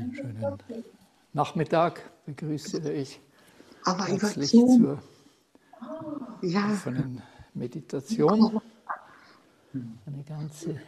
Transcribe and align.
Einen 0.00 0.14
schönen 0.14 0.58
Nachmittag 1.34 2.10
begrüße 2.24 2.90
ich 2.90 3.20
Aber 3.84 4.04
herzlich 4.06 4.50
zur 4.50 4.98
Ja, 6.40 6.70
offenen 6.72 7.20
Meditation. 7.52 8.62
Eine 9.74 10.24
ganze 10.26 10.80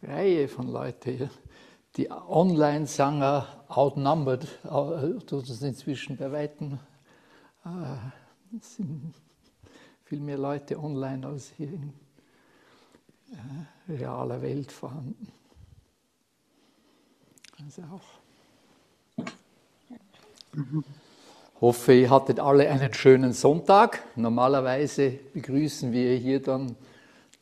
Reihe 0.00 0.46
von 0.46 0.68
Leuten 0.68 1.16
hier. 1.16 1.30
Die 1.96 2.08
Online-Sanger 2.08 3.64
outnumbered, 3.66 4.44
äh, 4.64 5.18
tut 5.26 5.48
es 5.48 5.60
inzwischen 5.62 6.16
bei 6.16 6.30
Weitem. 6.30 6.78
äh, 7.64 8.56
Es 8.56 8.76
sind 8.76 9.12
viel 10.04 10.20
mehr 10.20 10.38
Leute 10.38 10.78
online 10.78 11.26
als 11.26 11.50
hier 11.56 11.72
in 11.72 11.92
äh, 13.32 13.92
realer 13.92 14.40
Welt 14.40 14.70
vorhanden. 14.70 15.32
Also 17.70 17.82
auch. 17.82 18.02
Hoffe, 21.60 21.92
ihr 21.92 22.10
hattet 22.10 22.40
alle 22.40 22.68
einen 22.68 22.92
schönen 22.92 23.32
Sonntag. 23.32 24.02
Normalerweise 24.16 25.10
begrüßen 25.32 25.92
wir 25.92 26.16
hier 26.16 26.42
dann 26.42 26.74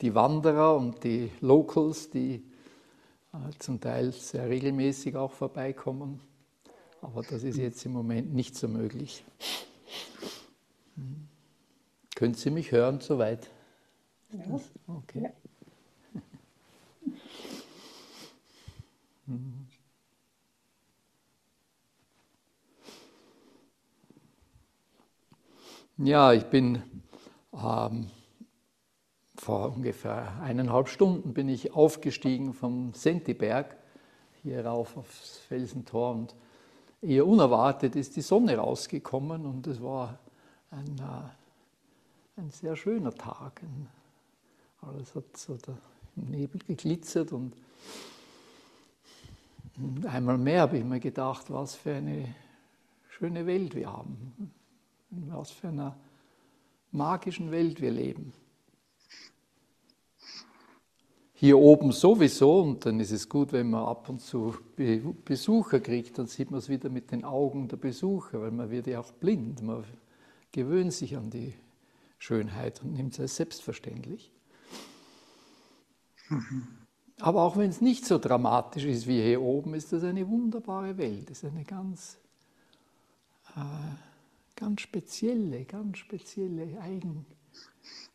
die 0.02 0.14
Wanderer 0.14 0.76
und 0.76 1.02
die 1.02 1.30
Locals, 1.40 2.10
die 2.10 2.42
äh, 3.32 3.38
zum 3.58 3.80
Teil 3.80 4.12
sehr 4.12 4.50
regelmäßig 4.50 5.16
auch 5.16 5.32
vorbeikommen. 5.32 6.20
Aber 7.00 7.22
das 7.22 7.42
ist 7.42 7.56
jetzt 7.56 7.86
im 7.86 7.92
Moment 7.92 8.34
nicht 8.34 8.54
so 8.54 8.68
möglich. 8.68 9.24
Hm. 10.96 11.26
Können 12.14 12.34
Sie 12.34 12.50
mich 12.50 12.70
hören 12.70 13.00
soweit? 13.00 13.48
Okay. 14.86 15.30
Ja, 26.00 26.32
ich 26.32 26.44
bin 26.44 26.80
ähm, 27.52 28.08
vor 29.34 29.74
ungefähr 29.74 30.40
eineinhalb 30.40 30.88
Stunden 30.88 31.34
bin 31.34 31.48
ich 31.48 31.72
aufgestiegen 31.72 32.54
vom 32.54 32.94
Sentiberg 32.94 33.76
hier 34.44 34.64
rauf 34.64 34.96
aufs 34.96 35.38
Felsentor 35.48 36.12
und 36.12 36.36
eher 37.02 37.26
unerwartet 37.26 37.96
ist 37.96 38.14
die 38.14 38.20
Sonne 38.20 38.58
rausgekommen 38.58 39.44
und 39.44 39.66
es 39.66 39.82
war 39.82 40.20
ein, 40.70 40.86
äh, 40.98 42.40
ein 42.40 42.50
sehr 42.52 42.76
schöner 42.76 43.12
Tag. 43.12 43.60
Ein, 43.64 43.88
alles 44.82 45.16
hat 45.16 45.36
so 45.36 45.56
da 45.56 45.76
im 46.14 46.26
Nebel 46.30 46.60
geglitzert 46.64 47.32
und 47.32 47.54
einmal 50.06 50.38
mehr 50.38 50.60
habe 50.60 50.78
ich 50.78 50.84
mir 50.84 51.00
gedacht, 51.00 51.46
was 51.48 51.74
für 51.74 51.96
eine 51.96 52.36
schöne 53.08 53.46
Welt 53.46 53.74
wir 53.74 53.92
haben, 53.92 54.52
in 55.10 55.32
was 55.32 55.50
für 55.50 55.68
einer 55.68 55.96
magischen 56.90 57.50
Welt 57.50 57.80
wir 57.80 57.90
leben. 57.90 58.32
Hier 61.34 61.56
oben 61.56 61.92
sowieso, 61.92 62.62
und 62.62 62.84
dann 62.84 62.98
ist 62.98 63.12
es 63.12 63.28
gut, 63.28 63.52
wenn 63.52 63.70
man 63.70 63.84
ab 63.84 64.08
und 64.08 64.20
zu 64.20 64.56
Besucher 65.24 65.78
kriegt, 65.78 66.18
dann 66.18 66.26
sieht 66.26 66.50
man 66.50 66.58
es 66.58 66.68
wieder 66.68 66.88
mit 66.88 67.12
den 67.12 67.24
Augen 67.24 67.68
der 67.68 67.76
Besucher, 67.76 68.40
weil 68.40 68.50
man 68.50 68.70
wird 68.70 68.88
ja 68.88 68.98
auch 68.98 69.12
blind, 69.12 69.62
man 69.62 69.84
gewöhnt 70.50 70.92
sich 70.92 71.16
an 71.16 71.30
die 71.30 71.54
Schönheit 72.18 72.82
und 72.82 72.94
nimmt 72.94 73.12
es 73.12 73.20
als 73.20 73.36
selbstverständlich. 73.36 74.32
Aber 77.20 77.42
auch 77.42 77.56
wenn 77.56 77.70
es 77.70 77.80
nicht 77.80 78.04
so 78.04 78.18
dramatisch 78.18 78.84
ist 78.84 79.06
wie 79.06 79.22
hier 79.22 79.40
oben, 79.40 79.74
ist 79.74 79.92
das 79.92 80.02
eine 80.02 80.28
wunderbare 80.28 80.98
Welt, 80.98 81.30
das 81.30 81.44
ist 81.44 81.52
eine 81.52 81.64
ganz, 81.64 82.18
äh, 83.56 83.60
ganz 84.58 84.80
spezielle, 84.80 85.64
ganz 85.64 85.98
spezielle, 85.98 86.80
eigen, 86.80 87.24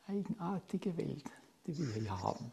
eigenartige 0.07 0.95
Welt, 0.97 1.23
die 1.65 1.77
wir 1.77 2.01
hier 2.01 2.21
haben. 2.21 2.51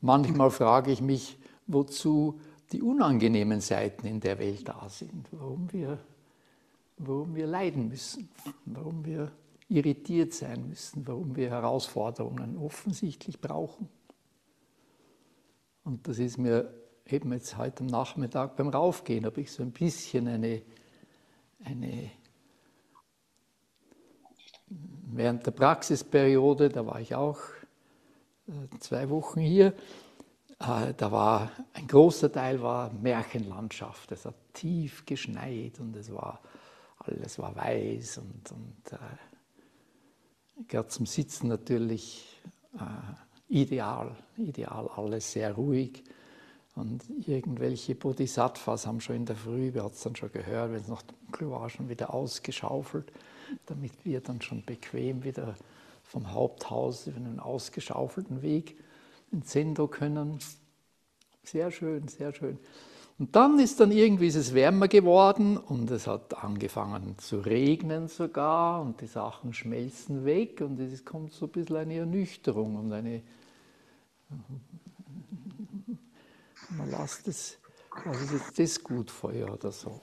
Manchmal 0.00 0.50
frage 0.50 0.90
ich 0.92 1.02
mich, 1.02 1.38
wozu 1.66 2.40
die 2.72 2.80
unangenehmen 2.80 3.60
Seiten 3.60 4.06
in 4.06 4.20
der 4.20 4.38
Welt 4.38 4.66
da 4.66 4.88
sind, 4.88 5.28
warum 5.32 5.70
wir, 5.72 5.98
warum 6.96 7.34
wir 7.34 7.46
leiden 7.46 7.88
müssen, 7.88 8.30
warum 8.64 9.04
wir 9.04 9.30
irritiert 9.68 10.32
sein 10.32 10.68
müssen, 10.68 11.06
warum 11.06 11.36
wir 11.36 11.50
Herausforderungen 11.50 12.56
offensichtlich 12.56 13.40
brauchen. 13.40 13.88
Und 15.84 16.06
das 16.08 16.18
ist 16.18 16.38
mir 16.38 16.79
eben 17.12 17.32
jetzt 17.32 17.56
heute 17.56 17.84
Nachmittag 17.84 18.56
beim 18.56 18.68
Raufgehen, 18.68 19.24
habe 19.24 19.40
ich 19.40 19.52
so 19.52 19.62
ein 19.62 19.72
bisschen 19.72 20.28
eine, 20.28 20.62
eine 21.64 22.10
während 24.68 25.46
der 25.46 25.52
Praxisperiode, 25.52 26.68
da 26.68 26.86
war 26.86 27.00
ich 27.00 27.14
auch 27.14 27.38
äh, 28.48 28.78
zwei 28.78 29.08
Wochen 29.10 29.40
hier, 29.40 29.74
äh, 30.60 30.94
da 30.96 31.12
war 31.12 31.50
ein 31.72 31.86
großer 31.86 32.30
Teil 32.30 32.62
war 32.62 32.92
Märchenlandschaft. 32.92 34.12
Es 34.12 34.24
hat 34.24 34.34
tief 34.52 35.04
geschneit 35.06 35.80
und 35.80 35.96
es 35.96 36.12
war 36.12 36.40
alles 36.98 37.38
war 37.38 37.56
weiß 37.56 38.18
und, 38.18 38.52
und 38.52 38.92
äh, 38.92 40.64
gerade 40.68 40.88
zum 40.88 41.06
Sitzen 41.06 41.48
natürlich 41.48 42.40
äh, 42.74 42.78
ideal, 43.48 44.16
ideal, 44.36 44.88
alles 44.88 45.32
sehr 45.32 45.54
ruhig. 45.54 46.04
Und 46.80 47.04
irgendwelche 47.28 47.94
Bodhisattvas 47.94 48.86
haben 48.86 49.02
schon 49.02 49.16
in 49.16 49.26
der 49.26 49.36
Früh, 49.36 49.74
wir 49.74 49.82
haben 49.82 49.92
es 49.92 50.00
dann 50.00 50.16
schon 50.16 50.32
gehört, 50.32 50.72
wenn 50.72 50.80
es 50.80 50.88
noch 50.88 51.02
dunkel 51.02 51.50
war, 51.50 51.68
schon 51.68 51.90
wieder 51.90 52.14
ausgeschaufelt, 52.14 53.12
damit 53.66 53.92
wir 54.04 54.20
dann 54.20 54.40
schon 54.40 54.64
bequem 54.64 55.22
wieder 55.22 55.56
vom 56.04 56.32
Haupthaus 56.32 57.06
über 57.06 57.18
einen 57.18 57.38
ausgeschaufelten 57.38 58.40
Weg 58.40 58.78
ins 59.30 59.52
Sendo 59.52 59.88
können. 59.88 60.38
Sehr 61.44 61.70
schön, 61.70 62.08
sehr 62.08 62.32
schön. 62.32 62.58
Und 63.18 63.36
dann 63.36 63.58
ist 63.58 63.78
dann 63.80 63.92
irgendwie 63.92 64.28
ist 64.28 64.36
es 64.36 64.54
wärmer 64.54 64.88
geworden 64.88 65.58
und 65.58 65.90
es 65.90 66.06
hat 66.06 66.42
angefangen 66.42 67.18
zu 67.18 67.40
regnen 67.40 68.08
sogar 68.08 68.80
und 68.80 69.02
die 69.02 69.06
Sachen 69.06 69.52
schmelzen 69.52 70.24
weg 70.24 70.62
und 70.62 70.80
es 70.80 71.04
kommt 71.04 71.34
so 71.34 71.44
ein 71.44 71.52
bisschen 71.52 71.76
eine 71.76 71.96
Ernüchterung 71.96 72.76
und 72.76 72.90
eine, 72.94 73.20
man 76.76 76.90
lasst 76.90 77.28
es, 77.28 77.58
was 78.04 78.20
ist 78.22 78.32
jetzt 78.32 78.58
das 78.58 78.84
gut 78.84 79.10
Feuer 79.10 79.52
oder 79.52 79.72
so. 79.72 80.00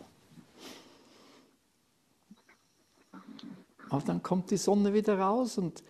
Aber 3.89 4.01
dann 4.03 4.21
kommt 4.21 4.51
die 4.51 4.57
Sonne 4.57 4.93
wieder 4.93 5.17
raus 5.17 5.57
und 5.57 5.83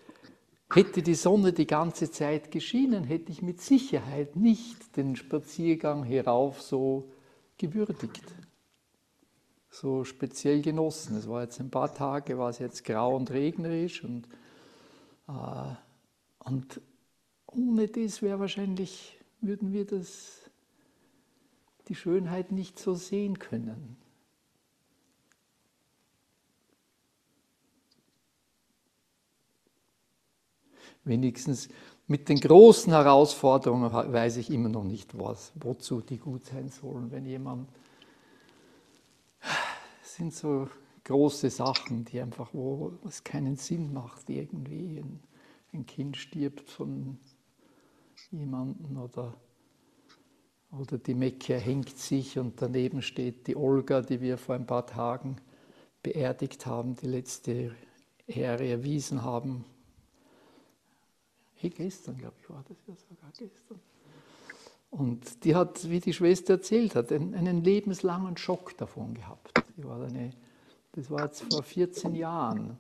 hätte 0.71 1.01
die 1.01 1.15
Sonne 1.15 1.53
die 1.53 1.67
ganze 1.67 2.11
Zeit 2.11 2.51
geschienen, 2.51 3.03
hätte 3.03 3.31
ich 3.31 3.41
mit 3.41 3.61
Sicherheit 3.61 4.35
nicht 4.35 4.97
den 4.97 5.15
Spaziergang 5.15 6.03
herauf 6.03 6.61
so 6.61 7.09
gewürdigt, 7.57 8.23
so 9.69 10.03
speziell 10.03 10.61
genossen. 10.61 11.17
Es 11.17 11.27
war 11.27 11.43
jetzt 11.43 11.59
ein 11.59 11.71
paar 11.71 11.93
Tage, 11.93 12.37
war 12.37 12.49
es 12.49 12.59
jetzt 12.59 12.83
grau 12.83 13.15
und 13.15 13.31
regnerisch 13.31 14.03
und, 14.03 14.27
äh, 15.27 15.75
und 16.39 16.81
ohne 17.47 17.87
das 17.87 18.21
wäre 18.21 18.39
wahrscheinlich, 18.39 19.17
würden 19.41 19.71
wir 19.71 19.85
das, 19.85 20.46
die 21.87 21.95
Schönheit 21.95 22.51
nicht 22.51 22.79
so 22.79 22.93
sehen 22.95 23.39
können. 23.39 23.97
Wenigstens 31.03 31.69
mit 32.07 32.29
den 32.29 32.39
großen 32.39 32.91
Herausforderungen 32.91 33.91
weiß 33.91 34.37
ich 34.37 34.49
immer 34.49 34.69
noch 34.69 34.83
nicht, 34.83 35.17
was, 35.17 35.51
wozu 35.55 36.01
die 36.01 36.17
gut 36.17 36.45
sein 36.45 36.69
sollen. 36.69 37.11
Wenn 37.11 37.25
jemand, 37.25 37.69
es 40.01 40.15
sind 40.15 40.33
so 40.33 40.69
große 41.03 41.49
Sachen, 41.49 42.03
die 42.05 42.19
einfach, 42.19 42.49
wo 42.53 42.93
es 43.05 43.23
keinen 43.23 43.55
Sinn 43.55 43.93
macht, 43.93 44.29
irgendwie 44.29 44.99
ein, 44.99 45.19
ein 45.73 45.85
Kind 45.85 46.17
stirbt 46.17 46.69
von 46.69 47.17
jemandem 48.31 48.97
oder, 48.97 49.33
oder 50.71 50.97
die 50.97 51.13
Mecke 51.13 51.57
hängt 51.57 51.97
sich 51.97 52.37
und 52.37 52.61
daneben 52.61 53.01
steht 53.01 53.47
die 53.47 53.55
Olga, 53.55 54.01
die 54.01 54.21
wir 54.21 54.37
vor 54.37 54.55
ein 54.55 54.65
paar 54.65 54.85
Tagen 54.85 55.37
beerdigt 56.03 56.65
haben, 56.65 56.95
die 56.95 57.07
letzte 57.07 57.75
Ehre 58.27 58.67
erwiesen 58.67 59.23
haben, 59.23 59.65
Hey, 61.59 61.71
gestern, 61.71 62.17
glaube 62.17 62.35
ich, 62.39 62.49
war 62.51 62.63
das 62.67 62.77
ja 62.87 62.93
sogar 62.95 63.31
gestern. 63.31 63.79
Und 64.91 65.43
die 65.43 65.55
hat, 65.55 65.89
wie 65.89 65.99
die 65.99 66.13
Schwester 66.13 66.53
erzählt 66.53 66.93
hat, 66.93 67.11
einen, 67.11 67.63
lebenslangen 67.63 68.37
Schock 68.37 68.77
davon 68.77 69.15
gehabt. 69.15 69.51
War 69.77 70.03
eine, 70.03 70.29
das 70.91 71.09
war 71.09 71.25
jetzt 71.25 71.51
vor 71.51 71.63
14 71.63 72.13
Jahren, 72.13 72.77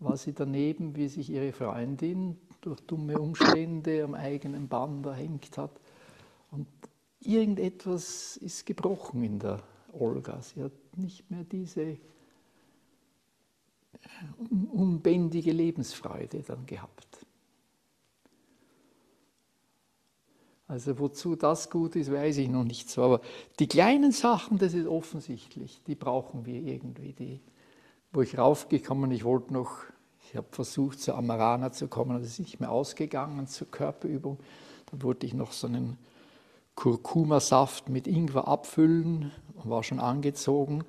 war 0.00 0.16
sie 0.16 0.32
daneben, 0.32 0.96
wie 0.96 1.06
sich 1.06 1.30
ihre 1.30 1.52
Freundin 1.52 2.36
durch 2.62 2.80
dumme 2.80 3.18
Umstände 3.20 4.02
am 4.02 4.14
eigenen 4.14 4.66
Band 4.66 5.06
erhängt 5.06 5.56
hat. 5.56 5.80
Und 6.50 6.66
irgendetwas 7.26 8.36
ist 8.36 8.66
gebrochen 8.66 9.22
in 9.22 9.38
der 9.38 9.62
Olga. 9.92 10.40
Sie 10.42 10.62
hat 10.62 10.72
nicht 10.96 11.30
mehr 11.30 11.44
diese 11.44 11.98
unbändige 14.72 15.52
Lebensfreude 15.52 16.42
dann 16.42 16.66
gehabt. 16.66 17.26
Also 20.68 20.98
wozu 20.98 21.36
das 21.36 21.70
gut 21.70 21.94
ist, 21.94 22.10
weiß 22.10 22.38
ich 22.38 22.48
noch 22.48 22.64
nicht 22.64 22.90
so. 22.90 23.02
Aber 23.02 23.20
die 23.60 23.68
kleinen 23.68 24.10
Sachen, 24.10 24.58
das 24.58 24.74
ist 24.74 24.86
offensichtlich, 24.86 25.80
die 25.86 25.94
brauchen 25.94 26.44
wir 26.44 26.60
irgendwie. 26.60 27.12
Die, 27.12 27.40
wo 28.12 28.22
ich 28.22 28.36
raufgekommen, 28.36 29.10
ich 29.12 29.22
wollte 29.22 29.52
noch, 29.52 29.84
ich 30.24 30.36
habe 30.36 30.48
versucht 30.50 31.00
zur 31.00 31.16
Amarana 31.16 31.70
zu 31.70 31.86
kommen, 31.86 32.18
das 32.18 32.26
ist 32.26 32.40
nicht 32.40 32.58
mehr 32.58 32.72
ausgegangen 32.72 33.46
zur 33.46 33.70
Körperübung. 33.70 34.38
Dann 34.90 35.02
wollte 35.02 35.26
ich 35.26 35.34
noch 35.34 35.52
so 35.52 35.68
einen 35.68 35.98
Kurkuma-Saft 36.76 37.88
mit 37.88 38.06
Ingwer 38.06 38.46
abfüllen 38.46 39.32
und 39.54 39.68
war 39.68 39.82
schon 39.82 39.98
angezogen. 39.98 40.84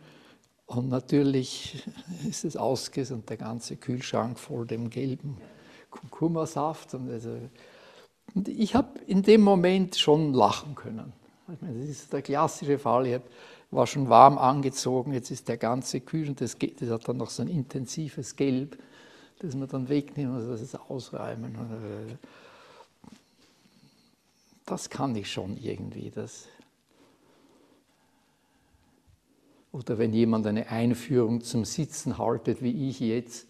Und 0.67 0.89
natürlich 0.89 1.83
ist 2.29 2.45
es 2.45 2.55
ausgegangen 2.55 3.21
und 3.21 3.29
der 3.29 3.37
ganze 3.37 3.77
Kühlschrank 3.77 4.37
voll 4.39 4.67
dem 4.67 4.89
gelben 4.89 5.37
Kurkuma-Saft. 5.89 6.93
Und 6.93 7.09
also 7.09 7.39
und 8.35 8.47
ich 8.49 8.75
habe 8.75 8.99
in 9.07 9.23
dem 9.23 9.41
Moment 9.41 9.95
schon 9.95 10.33
lachen 10.33 10.75
können. 10.75 11.13
das 11.47 11.89
ist 11.89 12.13
der 12.13 12.21
klassische 12.21 12.77
Fall. 12.77 13.07
Ich 13.07 13.21
war 13.71 13.87
schon 13.87 14.09
warm 14.09 14.37
angezogen, 14.37 15.13
jetzt 15.13 15.31
ist 15.31 15.47
der 15.47 15.57
ganze 15.57 16.01
Kühl 16.01 16.29
und 16.29 16.41
das, 16.41 16.57
das 16.57 16.89
hat 16.89 17.07
dann 17.07 17.17
noch 17.17 17.29
so 17.29 17.41
ein 17.41 17.49
intensives 17.49 18.35
Gelb, 18.35 18.77
das 19.39 19.55
man 19.55 19.67
dann 19.67 19.89
wegnimmt, 19.89 20.35
also 20.35 20.51
das 20.51 20.61
ist 20.61 20.79
ausräumen. 20.89 21.55
Äh, 21.55 22.15
das 24.67 24.89
kann 24.89 25.15
ich 25.15 25.31
schon 25.31 25.57
irgendwie. 25.57 26.11
Das 26.11 26.47
Oder 29.71 29.97
wenn 29.97 30.13
jemand 30.13 30.45
eine 30.45 30.67
Einführung 30.69 31.41
zum 31.41 31.65
Sitzen 31.65 32.17
haltet, 32.17 32.61
wie 32.61 32.89
ich 32.89 32.99
jetzt, 32.99 33.47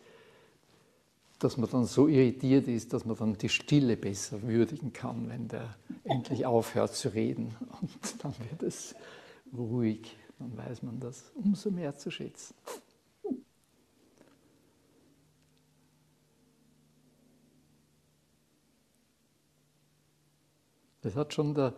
dass 1.39 1.57
man 1.57 1.69
dann 1.69 1.85
so 1.85 2.07
irritiert 2.07 2.67
ist, 2.67 2.93
dass 2.93 3.05
man 3.05 3.17
dann 3.17 3.37
die 3.37 3.49
Stille 3.49 3.97
besser 3.97 4.41
würdigen 4.43 4.93
kann, 4.93 5.29
wenn 5.29 5.47
der 5.47 5.75
endlich 6.03 6.45
aufhört 6.45 6.95
zu 6.95 7.09
reden. 7.09 7.55
Und 7.81 8.23
dann 8.23 8.33
wird 8.49 8.63
es 8.63 8.95
ruhig, 9.55 10.17
dann 10.39 10.55
weiß 10.57 10.83
man 10.83 10.99
das 10.99 11.31
umso 11.35 11.71
mehr 11.71 11.95
zu 11.95 12.11
schätzen. 12.11 12.55
Das 21.07 21.15
hat 21.15 21.33
schon 21.33 21.53
der, 21.53 21.73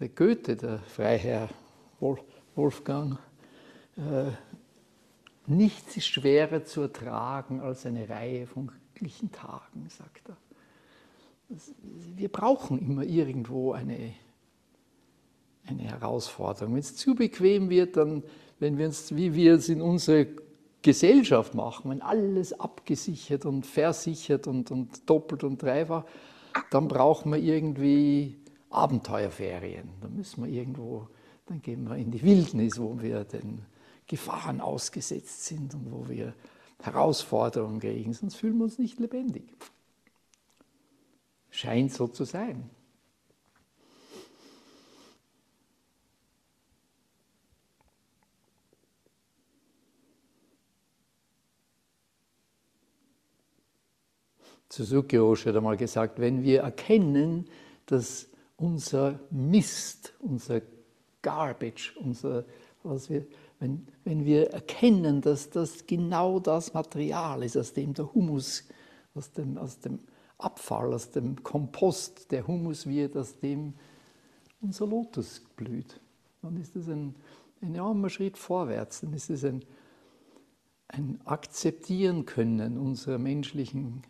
der 0.00 0.10
Goethe, 0.10 0.54
der 0.54 0.80
Freiherr 0.80 1.48
Wolfgang, 2.54 3.18
äh, 3.96 4.32
nichts 5.46 5.96
ist 5.96 6.08
schwerer 6.08 6.62
zu 6.62 6.82
ertragen 6.82 7.62
als 7.62 7.86
eine 7.86 8.06
Reihe 8.06 8.46
von 8.46 8.70
glücklichen 8.92 9.32
Tagen, 9.32 9.88
sagt 9.88 10.28
er. 10.28 10.36
Wir 12.16 12.28
brauchen 12.28 12.78
immer 12.78 13.04
irgendwo 13.04 13.72
eine, 13.72 14.12
eine 15.64 15.82
Herausforderung. 15.82 16.74
Wenn 16.74 16.80
es 16.80 16.96
zu 16.96 17.14
bequem 17.14 17.70
wird, 17.70 17.96
dann, 17.96 18.24
wenn 18.58 18.76
wir 18.76 18.88
uns, 18.88 19.16
wie 19.16 19.32
wir 19.32 19.54
es 19.54 19.70
in 19.70 19.80
unserer 19.80 20.26
Gesellschaft 20.82 21.54
machen, 21.54 21.90
wenn 21.92 22.02
alles 22.02 22.52
abgesichert 22.52 23.46
und 23.46 23.64
versichert 23.64 24.46
und, 24.46 24.70
und 24.70 25.08
doppelt 25.08 25.44
und 25.44 25.62
dreifach, 25.62 26.04
dann 26.70 26.88
brauchen 26.88 27.32
wir 27.32 27.38
irgendwie 27.38 28.36
Abenteuerferien. 28.70 29.88
Dann 30.00 30.16
müssen 30.16 30.44
wir 30.44 30.50
irgendwo, 30.50 31.08
dann 31.46 31.62
gehen 31.62 31.88
wir 31.88 31.96
in 31.96 32.10
die 32.10 32.22
Wildnis, 32.22 32.78
wo 32.78 33.00
wir 33.00 33.24
den 33.24 33.64
Gefahren 34.06 34.60
ausgesetzt 34.60 35.46
sind 35.46 35.74
und 35.74 35.90
wo 35.90 36.08
wir 36.08 36.34
Herausforderungen 36.82 37.80
kriegen, 37.80 38.12
sonst 38.12 38.36
fühlen 38.36 38.58
wir 38.58 38.64
uns 38.64 38.78
nicht 38.78 38.98
lebendig. 38.98 39.44
Scheint 41.50 41.92
so 41.92 42.06
zu 42.06 42.24
sein. 42.24 42.68
Suzuki 54.68 55.16
Roshi 55.16 55.48
hat 55.48 55.56
einmal 55.56 55.78
gesagt, 55.78 56.18
wenn 56.20 56.42
wir 56.42 56.60
erkennen, 56.60 57.48
dass 57.86 58.28
unser 58.56 59.20
Mist, 59.30 60.14
unser 60.20 60.62
Garbage, 61.22 61.96
unser, 61.96 62.44
was 62.82 63.10
wir, 63.10 63.26
wenn, 63.58 63.86
wenn 64.04 64.24
wir 64.24 64.50
erkennen, 64.52 65.20
dass 65.20 65.50
das 65.50 65.86
genau 65.86 66.40
das 66.40 66.74
Material 66.74 67.42
ist, 67.42 67.56
aus 67.56 67.72
dem 67.72 67.94
der 67.94 68.12
Humus, 68.14 68.64
aus 69.14 69.32
dem, 69.32 69.58
aus 69.58 69.78
dem 69.80 70.00
Abfall, 70.38 70.92
aus 70.92 71.10
dem 71.10 71.42
Kompost 71.42 72.30
der 72.30 72.46
Humus 72.46 72.86
wird, 72.86 73.16
aus 73.16 73.38
dem 73.38 73.74
unser 74.60 74.86
Lotus 74.86 75.42
blüht, 75.56 76.00
dann 76.42 76.56
ist 76.56 76.76
das 76.76 76.88
ein, 76.88 77.14
enormer 77.60 78.10
Schritt 78.10 78.36
vorwärts, 78.36 79.00
dann 79.00 79.12
ist 79.12 79.30
es 79.30 79.44
ein, 79.44 79.64
ein 80.88 81.20
Akzeptieren 81.24 82.26
können 82.26 82.78
unserer 82.78 83.18
menschlichen 83.18 84.02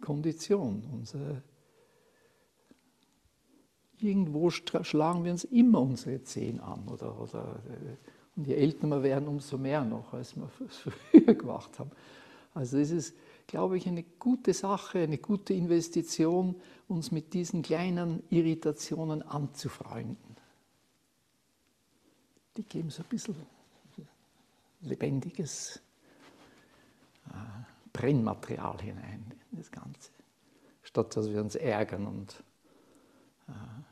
Kondition, 0.00 0.84
unserer 0.92 1.42
irgendwo 4.00 4.50
schlagen 4.50 5.24
wir 5.24 5.32
uns 5.32 5.44
immer 5.44 5.80
unsere 5.80 6.22
Zehen 6.22 6.60
an. 6.60 6.86
Oder, 6.88 7.18
oder, 7.20 7.60
äh, 7.68 8.36
und 8.36 8.46
je 8.46 8.54
älter 8.54 8.86
wir 8.86 9.02
werden, 9.02 9.28
umso 9.28 9.56
mehr 9.58 9.84
noch, 9.84 10.12
als 10.12 10.36
wir 10.36 10.50
es 10.68 10.76
früher 11.10 11.34
gemacht 11.34 11.78
haben. 11.78 11.90
Also 12.54 12.78
es 12.78 12.90
ist, 12.90 13.14
glaube 13.46 13.76
ich, 13.76 13.86
eine 13.86 14.02
gute 14.02 14.54
Sache, 14.54 15.00
eine 15.00 15.18
gute 15.18 15.54
Investition, 15.54 16.56
uns 16.88 17.10
mit 17.10 17.34
diesen 17.34 17.62
kleinen 17.62 18.22
Irritationen 18.30 19.22
anzufreunden. 19.22 20.36
Die 22.56 22.62
geben 22.62 22.90
so 22.90 23.02
ein 23.02 23.08
bisschen 23.08 23.36
lebendiges 24.80 25.80
äh, 27.28 27.32
Brennmaterial 27.92 28.80
hinein 28.80 29.34
in 29.50 29.58
das 29.58 29.70
Ganze, 29.70 30.10
statt 30.82 31.16
dass 31.16 31.30
wir 31.30 31.40
uns 31.40 31.54
ärgern 31.54 32.06
und 32.06 32.42
ja. 33.48 33.84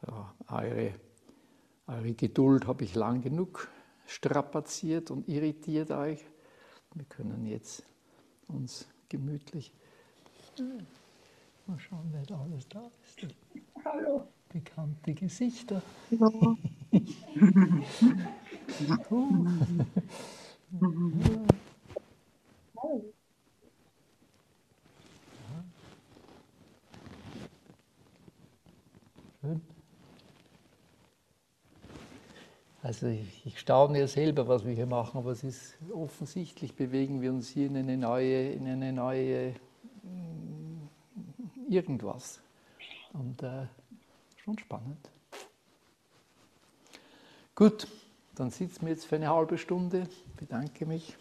So, 0.00 0.26
eure, 0.48 0.94
eure 1.86 2.14
Geduld 2.14 2.66
habe 2.66 2.84
ich 2.84 2.94
lang 2.94 3.22
genug 3.22 3.68
strapaziert 4.06 5.10
und 5.10 5.28
irritiert 5.28 5.90
euch. 5.90 6.24
Wir 6.94 7.04
können 7.04 7.46
jetzt 7.46 7.82
uns 8.48 8.88
gemütlich 9.08 9.72
mal 11.66 11.78
schauen, 11.78 12.08
wer 12.12 12.22
da 12.22 12.40
alles 12.40 12.68
da 12.68 12.90
ist. 13.02 13.26
Hallo. 13.92 14.26
Bekannte 14.48 15.14
Gesichter. 15.14 15.80
Ja. 16.10 16.28
Schön. 29.40 29.60
Also 32.82 33.06
ich, 33.06 33.46
ich 33.46 33.60
staune 33.60 34.00
ja 34.00 34.08
selber, 34.08 34.48
was 34.48 34.64
wir 34.64 34.72
hier 34.72 34.86
machen, 34.86 35.18
aber 35.18 35.30
es 35.30 35.44
ist 35.44 35.76
offensichtlich, 35.94 36.74
bewegen 36.74 37.20
wir 37.20 37.30
uns 37.30 37.48
hier 37.50 37.68
in 37.68 37.76
eine 37.76 37.96
neue, 37.96 38.50
in 38.50 38.66
eine 38.66 38.92
neue 38.92 39.54
mm, 40.02 40.88
irgendwas. 41.68 42.40
Und 43.18 43.42
äh, 43.42 43.66
Schon 44.46 44.60
spannend. 44.60 45.10
Gut, 47.56 47.88
dann 48.36 48.50
sitzen 48.50 48.82
wir 48.82 48.92
jetzt 48.92 49.06
für 49.06 49.16
eine 49.16 49.28
halbe 49.28 49.58
Stunde. 49.58 50.08
Bedanke 50.36 50.86
mich. 50.86 51.16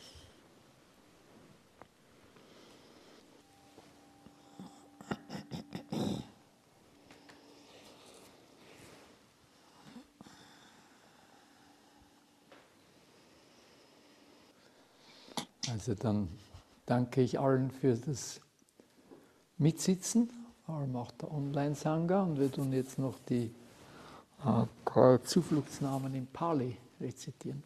Also 15.71 15.95
dann 15.95 16.29
danke 16.85 17.23
ich 17.23 17.39
allen 17.39 17.71
für 17.71 17.95
das 17.95 18.39
Mitsitzen 19.57 20.44
Karl 20.65 20.87
macht 20.87 21.21
der 21.21 21.31
Online-Sangha 21.31 22.23
und 22.23 22.39
wir 22.39 22.51
tun 22.51 22.73
jetzt 22.73 22.97
noch 22.97 23.19
die 23.29 23.51
äh, 24.43 24.65
Zufluchtsnamen 25.23 26.15
in 26.15 26.25
Pali 26.27 26.75
rezitieren. 26.99 27.63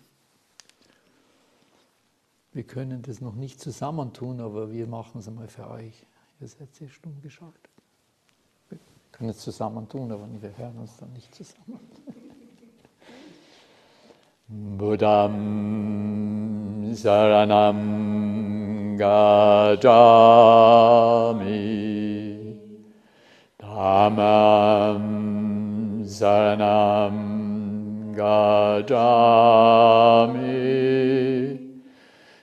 Wir 2.51 2.63
können 2.63 3.01
das 3.01 3.21
noch 3.21 3.35
nicht 3.35 3.61
zusammentun, 3.61 4.41
aber 4.41 4.71
wir 4.71 4.87
machen 4.87 5.19
es 5.19 5.27
einmal 5.27 5.47
für 5.47 5.69
euch. 5.69 6.05
Ihr 6.41 6.47
seid 6.47 6.73
sehr 6.75 6.89
stumm 6.89 7.21
geschaltet. 7.21 7.69
Wir 8.69 8.79
können 9.11 9.29
es 9.29 9.37
zusammentun, 9.39 10.11
aber 10.11 10.27
wir 10.41 10.57
hören 10.57 10.79
uns 10.79 10.97
dann 10.97 11.13
nicht 11.13 11.33
zusammen. 11.33 11.79
Buddham 14.77 15.35
Saranam 16.95 18.97
Gajami 18.97 19.79
Dhammam 23.79 25.03
Saranam 26.03 27.15
Gajami 28.13 28.83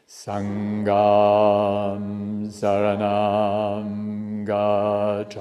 Sangam 0.09 2.05
Saranam 2.49 3.91
Gajami 4.49 5.37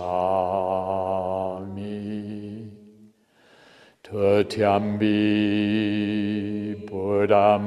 Tutyambi 4.03 5.15
Buddham 6.85 7.65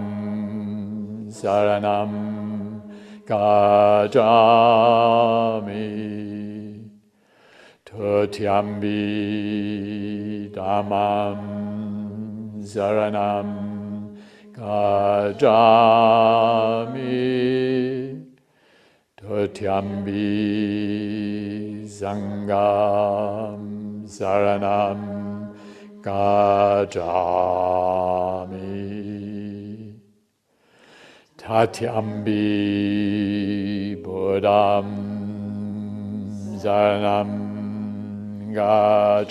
Saranam 1.30 2.12
Gajami 3.24 5.17
Tutyambi 8.18 8.98
Dhammam 10.50 11.38
Saranam 12.66 13.48
Gajami 14.50 15.38
Tutyambi 19.16 20.26
Sangam 21.86 23.62
Saranam 24.04 25.00
Gajami 26.02 26.98
Tatyambi 31.38 32.42
Buddham 34.02 34.90
Saranam 36.58 37.47
Gajami 38.48 39.28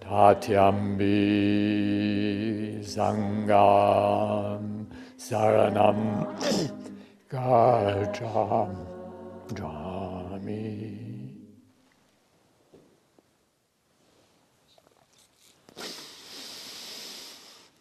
Tatyambi 0.00 1.22
Sangam 2.82 4.64
Saranam 5.16 6.00
Gajami 7.30 8.26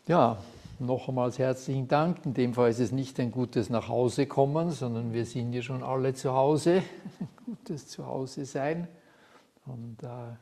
Ja, 0.07 0.38
nochmals 0.77 1.39
herzlichen 1.39 1.88
Dank. 1.88 2.24
In 2.27 2.35
dem 2.35 2.53
Fall 2.53 2.69
ist 2.69 2.79
es 2.79 2.91
nicht 2.91 3.19
ein 3.19 3.31
gutes 3.31 3.71
Nachhausekommen, 3.71 4.69
sondern 4.69 5.13
wir 5.13 5.25
sind 5.25 5.51
ja 5.51 5.63
schon 5.63 5.81
alle 5.81 6.13
zu 6.13 6.31
Hause. 6.31 6.83
Ein 7.19 7.27
gutes 7.43 7.88
Zuhause 7.88 8.45
sein. 8.45 8.88
Und 9.65 10.03
äh, 10.03 10.35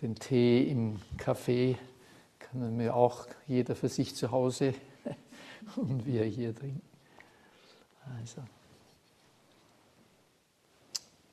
den 0.00 0.14
Tee 0.14 0.62
im 0.70 1.02
Café 1.18 1.76
können 2.38 2.78
wir 2.78 2.96
auch 2.96 3.26
jeder 3.46 3.76
für 3.76 3.90
sich 3.90 4.16
zu 4.16 4.30
Hause 4.30 4.72
und 5.76 6.06
wir 6.06 6.24
hier 6.24 6.54
trinken. 6.54 6.80
Also, 8.18 8.40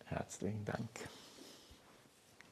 herzlichen 0.08 0.66
Dank. 0.66 0.90